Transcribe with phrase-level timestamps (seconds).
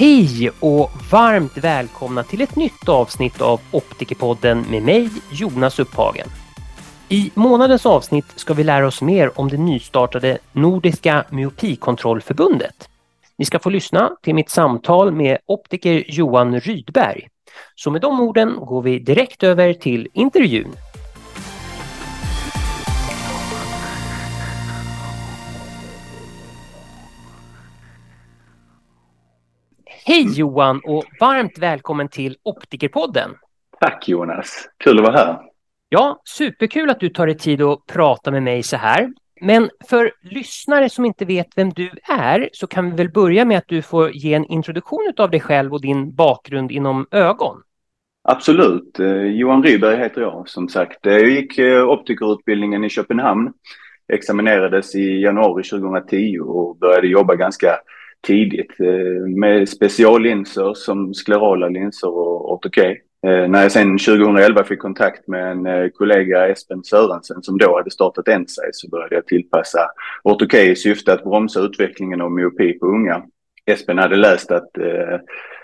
[0.00, 6.28] Hej och varmt välkomna till ett nytt avsnitt av Optikerpodden med mig, Jonas Upphagen.
[7.08, 12.88] I månadens avsnitt ska vi lära oss mer om det nystartade Nordiska Myopikontrollförbundet.
[13.38, 17.28] Ni ska få lyssna till mitt samtal med optiker Johan Rydberg.
[17.74, 20.72] Så med de orden går vi direkt över till intervjun.
[30.08, 33.30] Hej Johan och varmt välkommen till Optikerpodden.
[33.80, 35.38] Tack Jonas, kul att vara här.
[35.88, 39.12] Ja, superkul att du tar dig tid att prata med mig så här.
[39.40, 43.58] Men för lyssnare som inte vet vem du är så kan vi väl börja med
[43.58, 47.62] att du får ge en introduktion av dig själv och din bakgrund inom ögon.
[48.28, 49.00] Absolut.
[49.00, 51.06] Eh, Johan Ryberg heter jag som sagt.
[51.06, 53.52] Eh, jag gick eh, optikerutbildningen i Köpenhamn.
[54.12, 57.78] Examinerades i januari 2010 och började jobba ganska
[58.26, 63.02] tidigt eh, med speciallinser som sklerala linser och ortokej.
[63.26, 67.76] Eh, när jag sen 2011 fick kontakt med en eh, kollega, Espen Sörensen, som då
[67.76, 69.78] hade startat Ensei, så började jag tillpassa
[70.22, 73.22] ortokej i syfte att bromsa utvecklingen av myopi på unga.
[73.66, 75.18] Espen hade läst att eh,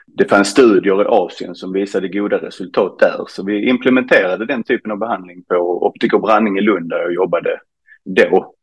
[0.07, 4.91] det fanns studier i Asien som visade goda resultat där, så vi implementerade den typen
[4.91, 7.61] av behandling på Optiker Branning i Lund där jag jobbade
[8.05, 8.55] då.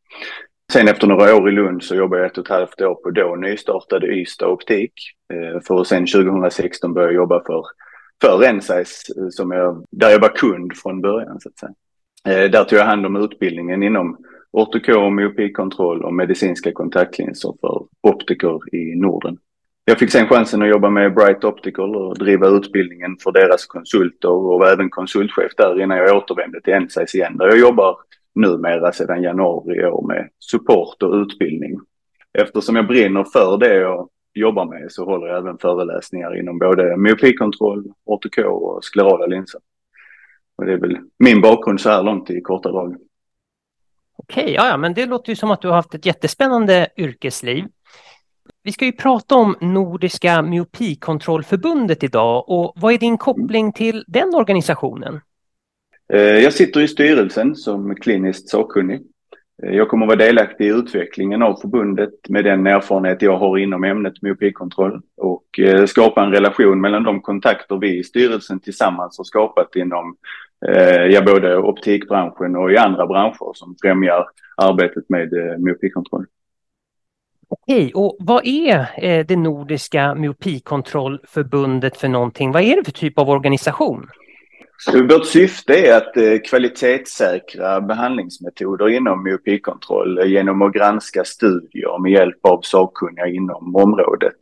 [0.72, 3.10] Sen efter några år i Lund så jobbade jag ett och ett halvt år på
[3.10, 4.94] då nystartade Ystad Optik
[5.34, 7.66] eh, för att sen 2016 börja jobba för
[8.22, 11.74] för Rensize eh, som jag, där jag var kund från början så att säga.
[12.44, 14.18] Eh, där tog jag hand om utbildningen inom
[14.52, 19.38] ortokom, myopikontroll och medicinska kontaktlinser för optiker i Norden.
[19.86, 24.30] Jag fick sen chansen att jobba med Bright Optical och driva utbildningen för deras konsulter
[24.30, 27.98] och var även konsultchef där innan jag återvände till Ensize igen där jag jobbar
[28.36, 31.80] numera sedan januari i år med support och utbildning.
[32.34, 36.98] Eftersom jag brinner för det jag jobbar med så håller jag även föreläsningar inom både
[36.98, 39.62] myopikontroll, ortok och sklerala linser.
[40.58, 42.96] Och det är väl min bakgrund så här långt i korta drag.
[44.18, 47.66] Okej, ja, ja, men det låter ju som att du har haft ett jättespännande yrkesliv.
[48.64, 54.36] Vi ska ju prata om Nordiska myopikontrollförbundet idag och vad är din koppling till den
[54.36, 55.22] organisationen?
[56.14, 59.02] Eh, jag sitter i styrelsen som kliniskt sakkunnig
[59.64, 63.58] eh, jag kommer att vara delaktig i utvecklingen av förbundet med den erfarenhet jag har
[63.58, 69.18] inom ämnet myopikontroll och eh, skapa en relation mellan de kontakter vi i styrelsen tillsammans
[69.18, 70.16] har skapat inom
[71.10, 74.26] ja, både optikbranschen och i andra branscher som främjar
[74.58, 76.26] arbetet med myopikontroll.
[77.50, 82.52] Okej, och vad är det nordiska myopikontrollförbundet för någonting?
[82.52, 84.08] Vad är det för typ av organisation?
[84.88, 92.12] Vårt syfte är att eh, kvalitetssäkra behandlingsmetoder inom myopikontroll eh, genom att granska studier med
[92.12, 94.38] hjälp av sakkunniga inom området.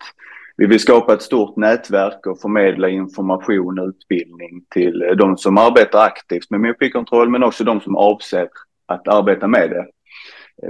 [0.58, 5.58] Vi vill skapa ett stort nätverk och förmedla information och utbildning till eh, de som
[5.58, 8.48] arbetar aktivt med myopikontroll men också de som avser
[8.86, 9.86] att arbeta med det.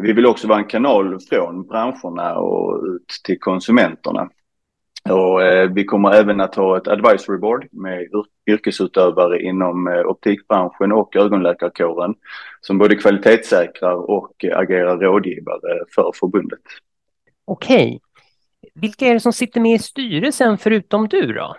[0.01, 4.29] Vi vill också vara en kanal från branscherna och ut till konsumenterna.
[5.09, 8.07] Och eh, vi kommer även att ha ett advisory board med
[8.47, 12.15] yrkesutövare inom eh, optikbranschen och ögonläkarkåren
[12.61, 16.59] som både kvalitetssäkrar och agerar rådgivare för förbundet.
[17.45, 17.99] Okej.
[18.73, 21.55] Vilka är det som sitter med i styrelsen förutom du då?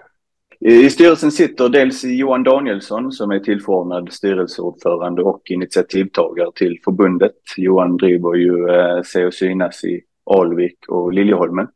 [0.61, 7.37] I styrelsen sitter dels Johan Danielsson som är tillförordnad styrelseordförande och initiativtagare till förbundet.
[7.57, 10.01] Johan driver ju eh, Se och synas i
[10.31, 11.69] Alvik och Liljeholmen.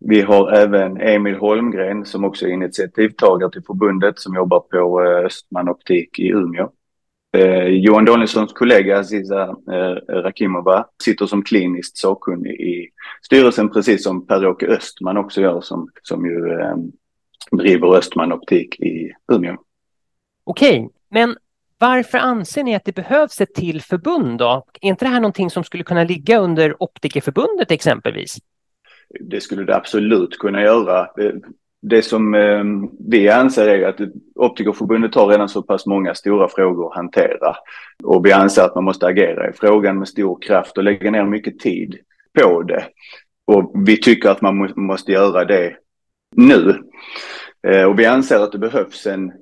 [0.00, 5.24] Vi har även Emil Holmgren som också är initiativtagare till förbundet som jobbar på eh,
[5.24, 6.70] Östman Optik i Umeå.
[7.32, 12.88] Eh, Johan Danielssons kollega Aziza eh, Rakimova sitter som kliniskt sakkunnig i
[13.22, 16.76] styrelsen precis som Per-Åke Östman också gör som, som ju eh,
[17.50, 19.56] driver Östman Optik i Umeå.
[20.44, 21.36] Okej, men
[21.78, 24.64] varför anser ni att det behövs ett till förbund då?
[24.80, 28.38] Är inte det här någonting som skulle kunna ligga under Optikerförbundet exempelvis?
[29.20, 31.00] Det skulle det absolut kunna göra.
[31.00, 31.32] Eh,
[31.82, 34.00] det som ehm, vi anser är att
[34.34, 37.56] Optikerförbundet har redan så pass många stora frågor att hantera.
[38.04, 41.24] Och vi anser att man måste agera i frågan med stor kraft och lägga ner
[41.24, 41.98] mycket tid
[42.40, 42.84] på det.
[43.44, 45.76] Och vi tycker att man måste göra det
[46.36, 46.82] nu.
[47.68, 49.32] Eh, och vi anser att det behövs en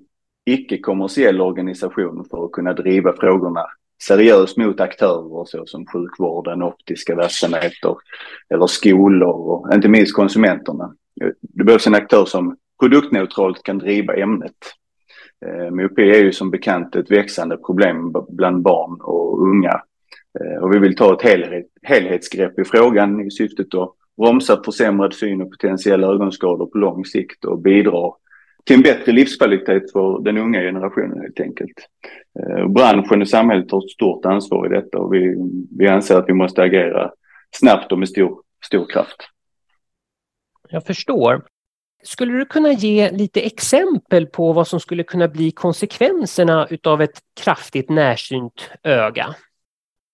[0.44, 3.66] icke-kommersiell organisation för att kunna driva frågorna
[4.02, 7.96] seriöst mot aktörer såsom sjukvården, optiska verksamheter
[8.54, 10.94] eller skolor och inte minst konsumenterna.
[11.40, 14.56] Det behövs en aktör som produktneutralt kan driva ämnet.
[15.46, 19.82] Eh, Myopi är ju som bekant ett växande problem bland barn och unga.
[20.40, 25.42] Eh, och vi vill ta ett helhetsgrepp i frågan i syftet att bromsa försämrad syn
[25.42, 28.12] och potentiella ögonskador på lång sikt och bidra
[28.64, 31.88] till en bättre livskvalitet för den unga generationen helt enkelt.
[32.40, 35.36] Eh, branschen och samhället har ett stort ansvar i detta och vi,
[35.78, 37.10] vi anser att vi måste agera
[37.50, 39.28] snabbt och med stor, stor kraft.
[40.68, 41.42] Jag förstår.
[42.02, 47.18] Skulle du kunna ge lite exempel på vad som skulle kunna bli konsekvenserna utav ett
[47.40, 49.34] kraftigt närsynt öga?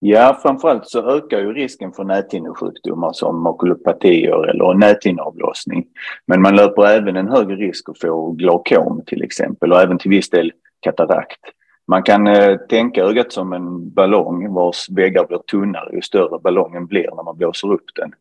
[0.06, 5.86] Ja, framförallt så ökar ju risken för näthinnesjukdomar som makulopatier eller näthinneavlossning.
[6.26, 10.10] Men man löper även en högre risk att få glaukom till exempel och även till
[10.10, 11.40] viss del katarakt.
[11.86, 16.86] Man kan eh, tänka ögat som en ballong vars väggar blir tunnare ju större ballongen
[16.86, 18.12] blir när man blåser upp den.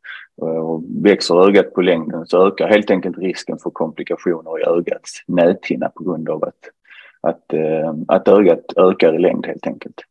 [0.41, 5.23] Eh, och växer ögat på längden så ökar helt enkelt risken för komplikationer i ögats
[5.27, 6.69] näthinna på grund av att,
[7.21, 10.01] att, eh, att ögat ökar i längd helt enkelt.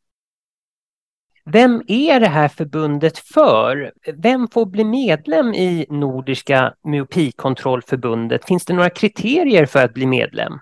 [1.45, 3.93] Vem är det här förbundet för?
[4.23, 8.45] Vem får bli medlem i Nordiska myopikontrollförbundet?
[8.45, 10.53] Finns det några kriterier för att bli medlem?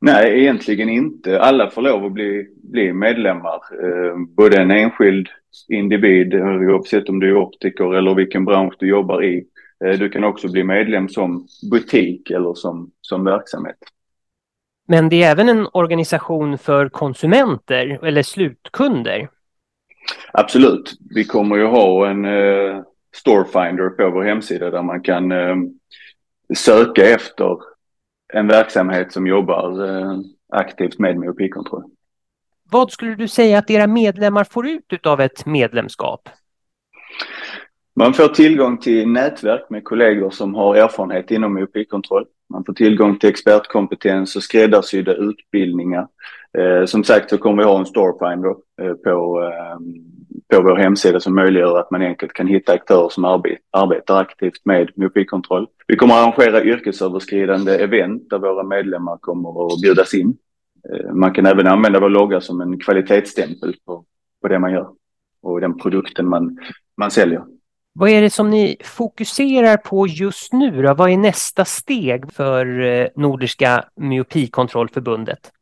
[0.00, 1.40] Nej, egentligen inte.
[1.40, 3.54] Alla får lov att bli, bli medlemmar.
[3.54, 5.28] Eh, både en enskild
[5.68, 9.44] individ, oavsett om du är optiker eller vilken bransch du jobbar i.
[9.84, 13.78] Eh, du kan också bli medlem som butik eller som, som verksamhet.
[14.88, 19.28] Men det är även en organisation för konsumenter eller slutkunder?
[20.32, 20.92] Absolut.
[21.14, 22.82] Vi kommer ju ha en eh,
[23.16, 25.56] Storefinder på vår hemsida där man kan eh,
[26.56, 27.58] söka efter
[28.32, 30.18] en verksamhet som jobbar eh,
[30.52, 31.84] aktivt med myopikontroll.
[32.70, 36.28] Vad skulle du säga att era medlemmar får ut av ett medlemskap?
[37.94, 42.26] Man får tillgång till nätverk med kollegor som har erfarenhet inom myopikontroll.
[42.50, 46.08] Man får tillgång till expertkompetens och skräddarsydda utbildningar.
[46.58, 49.78] Eh, som sagt så kommer vi ha en Storefinder eh, på, eh,
[50.56, 54.64] på vår hemsida som möjliggör att man enkelt kan hitta aktörer som arbet, arbetar aktivt
[54.64, 55.66] med myopikontroll.
[55.86, 60.36] Vi kommer att arrangera yrkesöverskridande event där våra medlemmar kommer att bjudas in.
[60.92, 64.04] Eh, man kan även använda vår logga som en kvalitetsstämpel på,
[64.42, 64.88] på det man gör
[65.42, 66.58] och den produkten man,
[66.96, 67.44] man säljer.
[67.92, 70.82] Vad är det som ni fokuserar på just nu?
[70.82, 70.94] Då?
[70.94, 75.52] Vad är nästa steg för eh, Nordiska myopikontrollförbundet?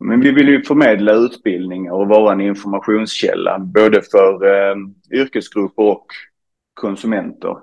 [0.00, 4.76] Men vi vill ju förmedla utbildningar och vara en informationskälla både för eh,
[5.20, 6.06] yrkesgrupper och
[6.74, 7.56] konsumenter.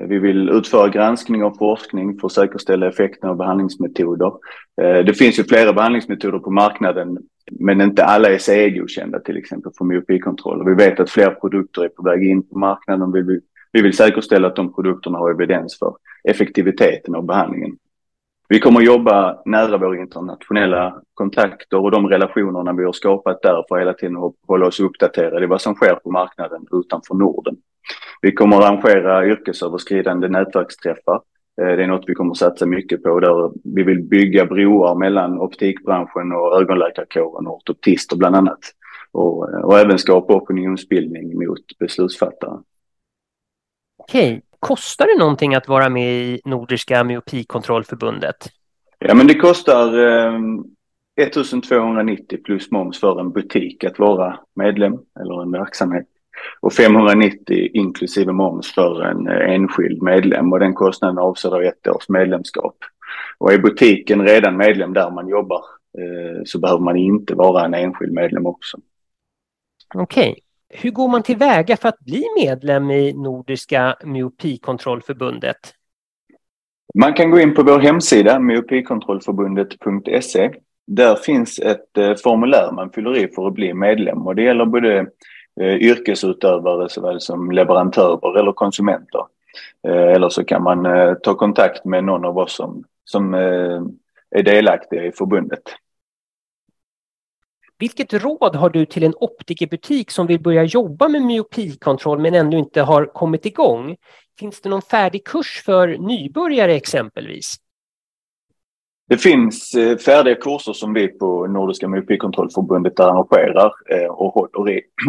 [0.00, 4.32] Vi vill utföra granskning av forskning för att säkerställa effekten av behandlingsmetoder.
[4.82, 7.18] Eh, det finns ju flera behandlingsmetoder på marknaden
[7.50, 10.68] men inte alla är CE-godkända till exempel för myopikontroll.
[10.68, 13.12] Vi vet att fler produkter är på väg in på marknaden.
[13.12, 13.40] Vi vill,
[13.72, 17.76] vi vill säkerställa att de produkterna har evidens för effektiviteten av behandlingen.
[18.50, 23.64] Vi kommer att jobba nära våra internationella kontakter och de relationerna vi har skapat där
[23.68, 24.16] för att hela tiden
[24.46, 27.56] hålla oss uppdaterade i vad som sker på marknaden utanför Norden.
[28.22, 31.20] Vi kommer att arrangera yrkesöverskridande nätverksträffar.
[31.60, 34.94] Eh, det är något vi kommer att satsa mycket på där vi vill bygga broar
[34.94, 38.60] mellan optikbranschen och ögonläkarkåren och ortoptister bland annat.
[39.12, 42.58] Och, och även skapa opinionsbildning mot beslutsfattare.
[43.98, 48.36] Okej, kostar det någonting att vara med i Nordiska myopikontrollförbundet?
[48.98, 50.40] Ja, men det kostar eh,
[51.20, 56.06] 1290 plus moms för en butik att vara medlem eller en verksamhet
[56.60, 61.86] och 590 inklusive moms för en eh, enskild medlem och den kostnaden avser då ett
[61.86, 62.76] års medlemskap.
[63.38, 65.64] Och är butiken redan medlem där man jobbar
[65.98, 68.78] eh, så behöver man inte vara en enskild medlem också.
[69.94, 70.30] Okej.
[70.30, 70.42] Okay.
[70.70, 75.56] Hur går man tillväga för att bli medlem i Nordiska myopikontrollförbundet?
[76.94, 80.50] Man kan gå in på vår hemsida myopikontrollförbundet.se.
[80.86, 84.64] Där finns ett eh, formulär man fyller i för att bli medlem och det gäller
[84.64, 84.98] både
[85.60, 89.20] eh, yrkesutövare såväl som leverantörer eller konsumenter.
[89.88, 90.86] Eh, eller så kan man
[91.22, 93.34] ta kontakt med någon av oss som, som
[94.30, 95.62] är delaktiga i förbundet.
[97.78, 102.58] Vilket råd har du till en optikerbutik som vill börja jobba med myopikontroll men ännu
[102.58, 103.96] inte har kommit igång?
[104.38, 107.56] Finns det någon färdig kurs för nybörjare exempelvis?
[109.08, 114.32] Det finns eh, färdiga kurser som vi på Nordiska myopikontrollförbundet arrangerar eh, och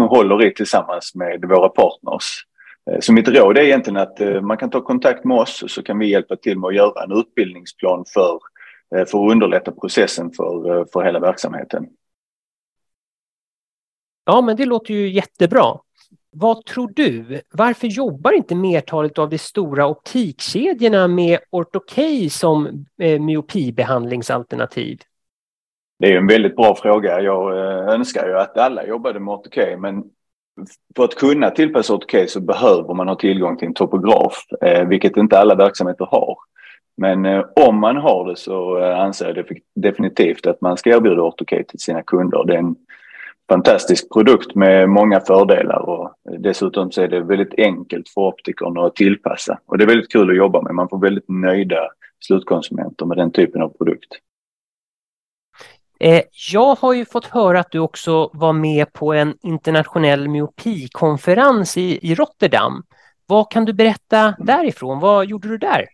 [0.10, 2.46] håller i, tillsammans med våra partners.
[2.92, 6.00] Eh, så mitt råd är egentligen att man kan ta kontakt med oss så kan
[6.00, 8.40] vi hjälpa till med att göra en utbildningsplan för,
[8.90, 11.88] för att underlätta processen för, för hela verksamheten.
[14.30, 15.78] Ja, men det låter ju jättebra.
[16.32, 17.42] Vad tror du?
[17.54, 25.00] Varför jobbar inte mertalet av de stora optikkedjorna med ortokej som eh, myopibehandlingsalternativ?
[26.00, 27.22] Det är en väldigt bra fråga.
[27.22, 30.04] Jag eh, önskar ju att alla jobbade med ortokej, men
[30.96, 35.18] för att kunna tillpassa ortokej så behöver man ha tillgång till en topograf, eh, vilket
[35.18, 36.38] inte alla verksamheter har.
[36.98, 41.66] Men eh, om man har det så anser jag definitivt att man ska erbjuda ortokej
[41.66, 42.44] till sina kunder.
[42.48, 42.76] Det är en
[43.50, 48.96] fantastisk produkt med många fördelar och dessutom så är det väldigt enkelt för optikern att
[48.96, 49.60] tillpassa.
[49.66, 50.76] Och det är väldigt kul att jobba med.
[50.76, 51.90] Man får väldigt nöjda
[52.20, 54.12] slutkonsumenter med den typen av produkt.
[56.00, 61.78] Eh, jag har ju fått höra att du också var med på en internationell myopikonferens
[61.78, 62.84] i, i Rotterdam.
[63.26, 65.00] Vad kan du berätta därifrån?
[65.00, 65.86] Vad gjorde du där?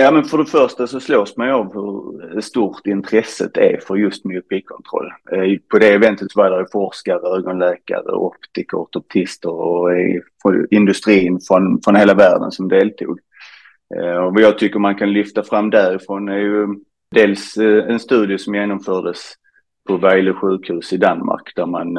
[0.00, 1.72] Ja, men för det första så slås man ju av
[2.32, 5.06] hur stort intresset är för just myopikontroll.
[5.32, 11.96] Eh, på det eventet var det forskare, ögonläkare, optiker, ortoptister eh, och industrin från, från
[11.96, 13.18] hela världen som deltog.
[13.96, 16.66] Eh, och vad jag tycker man kan lyfta fram därifrån är ju
[17.14, 17.56] dels
[17.88, 19.32] en studie som genomfördes
[19.88, 21.98] på Vejle sjukhus i Danmark där man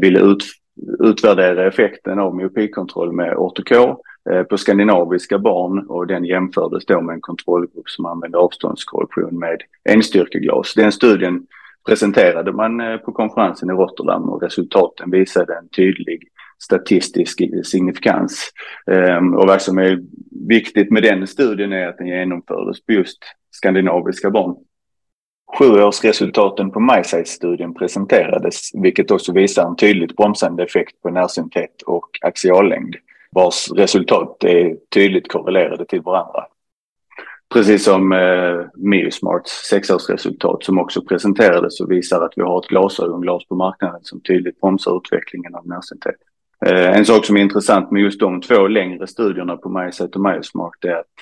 [0.00, 0.44] ville ut,
[1.00, 3.96] utvärdera effekten av myopikontroll med ortokor.
[4.30, 9.62] Eh, på skandinaviska barn och den jämfördes då med en kontrollgrupp som använde avståndskorrektion med
[9.88, 10.74] enstyrkeglas.
[10.74, 11.46] Den studien
[11.86, 16.22] presenterade man eh, på konferensen i Rotterdam och resultaten visade en tydlig
[16.58, 18.52] statistisk signifikans.
[18.90, 20.02] Ehm, och vad som är
[20.48, 23.18] viktigt med den studien är att den genomfördes på just
[23.50, 24.56] skandinaviska barn.
[25.58, 32.96] Sjuårsresultaten på MySize-studien presenterades, vilket också visar en tydligt bromsande effekt på närsynthet och axiallängd
[33.36, 36.44] vars resultat är tydligt korrelerade till varandra.
[37.54, 43.48] Precis som eh, Miosmarts sexårsresultat som också presenterades och visar att vi har ett glasögonglas
[43.48, 46.14] på marknaden som tydligt bromsar utvecklingen av närsynthet.
[46.66, 50.22] Eh, en sak som är intressant med just de två längre studierna på MySet och
[50.22, 51.14] Miosmart är att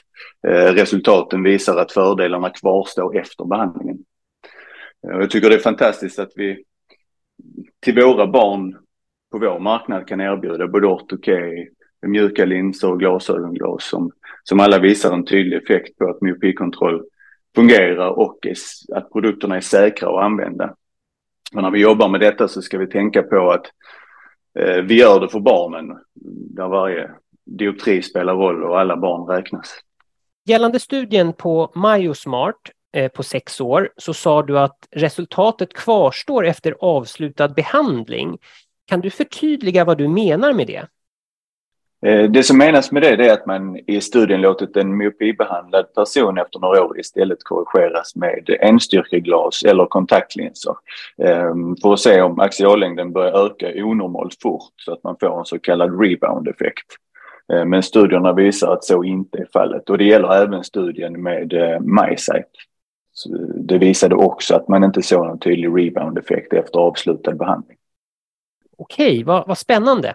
[0.49, 3.99] eh, resultaten visar att fördelarna kvarstår efter behandlingen.
[5.07, 6.65] Eh, jag tycker det är fantastiskt att vi
[7.81, 8.77] till våra barn
[9.33, 11.71] på vår marknad kan erbjuda både ortokej,
[12.09, 14.11] mjuka linser och glasögonglas som,
[14.43, 17.05] som alla visar en tydlig effekt på att myopikontroll
[17.55, 18.57] fungerar och är,
[18.97, 20.75] att produkterna är säkra att använda.
[21.53, 23.67] Men när vi jobbar med detta så ska vi tänka på att
[24.59, 25.99] eh, vi gör det för barnen,
[26.55, 27.11] där varje
[27.45, 29.81] dioptri spelar roll och alla barn räknas.
[30.47, 36.77] Gällande studien på Myosmart eh, på sex år så sa du att resultatet kvarstår efter
[36.81, 38.39] avslutad behandling.
[38.87, 40.87] Kan du förtydliga vad du menar med det?
[42.05, 46.39] Eh, det som menas med det är att man i studien låtit en myopibehandlad person
[46.39, 50.77] efter några år istället korrigeras med enstyrkeglas eller kontaktlinser
[51.19, 55.45] ehm, för att se om axiallängden börjar öka onormalt fort så att man får en
[55.45, 56.87] så kallad rebound-effekt.
[57.53, 61.53] Eh, men studierna visar att så inte är fallet och det gäller även studien med
[61.53, 62.51] eh, MySight.
[63.55, 67.77] Det visade också att man inte såg någon tydlig rebound-effekt efter avslutad behandling.
[68.79, 70.15] Okej, vad, vad spännande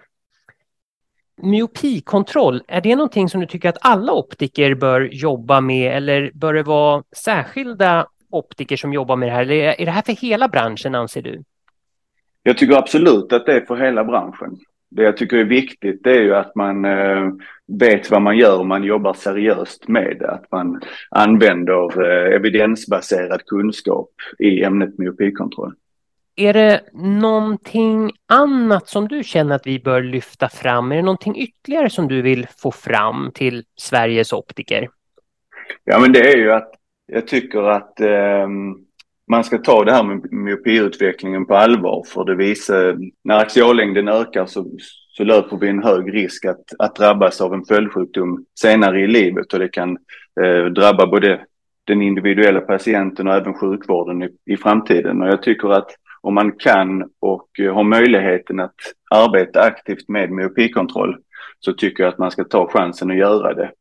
[1.42, 6.54] myopikontroll, är det någonting som du tycker att alla optiker bör jobba med eller bör
[6.54, 9.42] det vara särskilda optiker som jobbar med det här?
[9.42, 11.42] Eller är det här för hela branschen anser du?
[12.42, 14.58] Jag tycker absolut att det är för hela branschen.
[14.90, 17.28] Det jag tycker är viktigt det är ju att man eh,
[17.78, 20.30] vet vad man gör och man jobbar seriöst med det.
[20.30, 20.80] Att man
[21.10, 25.74] använder eh, evidensbaserad kunskap i ämnet myopikontroll.
[26.40, 30.92] Är det någonting annat som du känner att vi bör lyfta fram?
[30.92, 34.88] Är det någonting ytterligare som du vill få fram till Sveriges optiker?
[35.84, 36.72] Ja, men det är ju att
[37.06, 38.48] jag tycker att eh,
[39.30, 42.04] man ska ta det här med myopiutvecklingen på allvar.
[42.06, 44.70] För det visar, när axiallängden ökar så,
[45.16, 49.52] så löper vi en hög risk att, att drabbas av en följdsjukdom senare i livet
[49.52, 49.98] och det kan
[50.40, 51.40] eh, drabba både
[51.84, 55.22] den individuella patienten och även sjukvården i, i framtiden.
[55.22, 58.74] Och jag tycker att om man kan och har möjligheten att
[59.10, 61.16] arbeta aktivt med myopikontroll
[61.60, 63.72] så tycker jag att man ska ta chansen att göra det.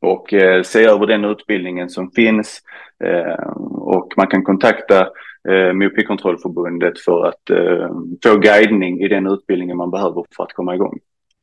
[0.00, 2.62] Och eh, se över den utbildningen som finns
[3.04, 5.00] eh, och man kan kontakta
[5.48, 7.88] eh, Myopikontrollförbundet för att eh,
[8.24, 10.98] få guidning i den utbildningen man behöver för att komma igång.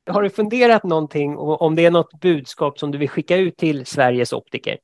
[0.10, 3.86] Har du funderat någonting om det är något budskap som du vill skicka ut till
[3.86, 4.78] Sveriges optiker?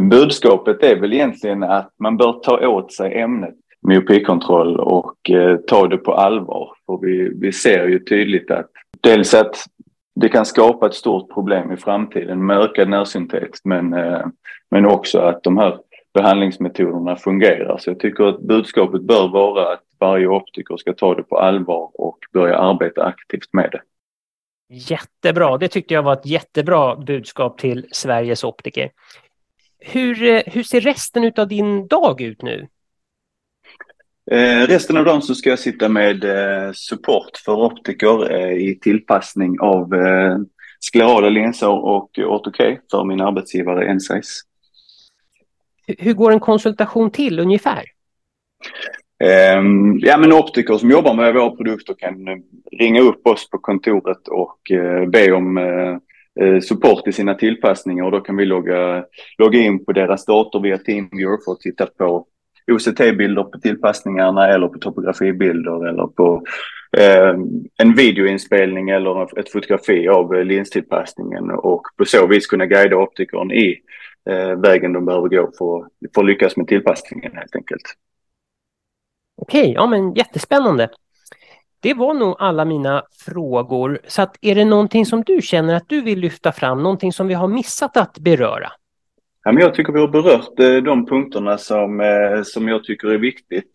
[0.00, 5.86] Budskapet är väl egentligen att man bör ta åt sig ämnet myopikontroll och eh, ta
[5.86, 6.72] det på allvar.
[6.86, 8.70] För vi, vi ser ju tydligt att
[9.00, 9.56] dels att
[10.14, 14.26] det kan skapa ett stort problem i framtiden med ökad närsyntet men, eh,
[14.70, 15.78] men också att de här
[16.14, 17.78] behandlingsmetoderna fungerar.
[17.78, 21.90] Så jag tycker att budskapet bör vara att varje optiker ska ta det på allvar
[21.94, 23.80] och börja arbeta aktivt med det.
[24.74, 28.90] Jättebra, det tyckte jag var ett jättebra budskap till Sveriges optiker.
[29.78, 32.68] Hur, eh, hur ser resten av din dag ut nu?
[34.30, 38.78] Eh, resten av dagen så ska jag sitta med eh, support för optiker eh, i
[38.82, 40.38] tillpassning av eh,
[40.80, 44.42] sklerala linser och ortokej för min arbetsgivare Ensize.
[45.98, 47.84] Hur går en konsultation till ungefär?
[49.24, 52.14] Ehm, ja men optiker som jobbar med våra produkter kan
[52.78, 54.58] ringa upp oss på kontoret och
[55.08, 55.60] be om
[56.62, 59.04] support i sina tillpassningar och då kan vi logga,
[59.38, 62.26] logga in på deras dator via Teamviewer för att titta på
[62.72, 66.42] OCT-bilder på tillpassningarna eller på topografibilder eller på
[66.98, 67.34] eh,
[67.78, 73.50] en videoinspelning eller ett fotografi av eh, linstillpassningen och på så vis kunna guida optikern
[73.50, 73.76] i
[74.30, 77.82] eh, vägen de behöver gå för, för att lyckas med tillpassningen helt enkelt.
[79.36, 80.88] Okej, ja men jättespännande.
[81.80, 84.00] Det var nog alla mina frågor.
[84.06, 87.26] Så att är det någonting som du känner att du vill lyfta fram, någonting som
[87.26, 88.72] vi har missat att beröra?
[89.44, 93.08] Ja, men jag tycker vi har berört eh, de punkterna som, eh, som jag tycker
[93.08, 93.72] är viktigt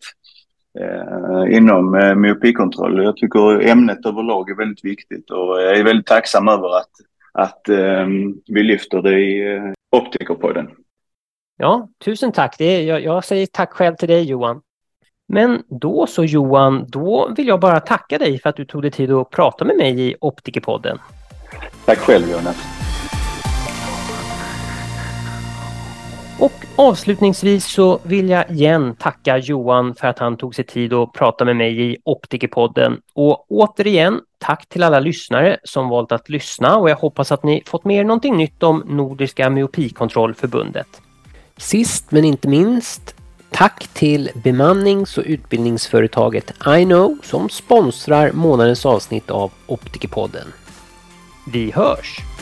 [0.80, 3.04] eh, inom myopikontroll.
[3.04, 6.90] Jag tycker ämnet överlag är väldigt viktigt och jag är väldigt tacksam över att,
[7.32, 8.06] att eh,
[8.46, 9.60] vi lyfter det i
[9.96, 10.68] Optikerpodden.
[11.56, 12.58] Ja, tusen tack.
[12.58, 14.60] Det är, jag, jag säger tack själv till dig Johan.
[15.28, 18.90] Men då så Johan, då vill jag bara tacka dig för att du tog dig
[18.90, 20.98] tid att prata med mig i Optikerpodden.
[21.84, 22.77] Tack själv Jonas.
[26.38, 31.12] Och avslutningsvis så vill jag igen tacka Johan för att han tog sig tid att
[31.12, 33.00] prata med mig i Optikerpodden.
[33.14, 37.62] Och återigen, tack till alla lyssnare som valt att lyssna och jag hoppas att ni
[37.66, 41.02] fått med er någonting nytt om Nordiska Myopikontrollförbundet.
[41.56, 43.14] Sist men inte minst,
[43.50, 50.52] tack till bemannings och utbildningsföretaget iKnow som sponsrar månadens avsnitt av Optikerpodden.
[51.52, 52.37] Vi hörs!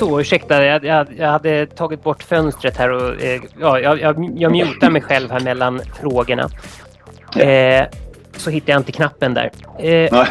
[0.00, 4.32] Så, ursäkta, jag, jag, jag, hade tagit bort fönstret här och eh, ja, jag, jag,
[4.36, 6.50] jag mutar mig själv här mellan frågorna.
[7.36, 7.84] Eh,
[8.36, 9.50] så hittade jag inte knappen där.
[9.78, 10.26] Eh,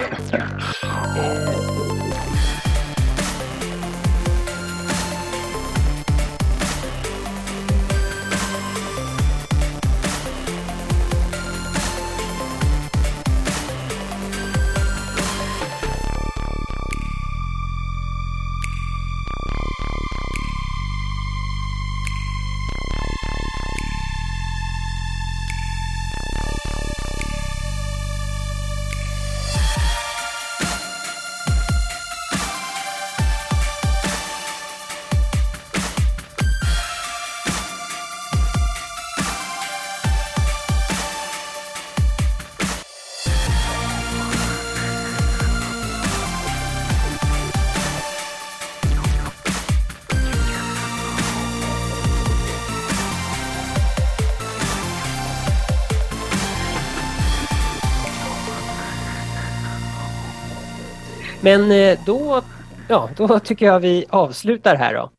[61.50, 62.42] Men eh, då,
[62.88, 65.12] ja, då tycker jag vi avslutar här då.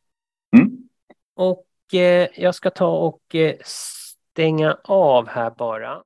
[0.57, 0.77] Mm.
[1.35, 5.99] Och eh, jag ska ta och eh, stänga av här bara.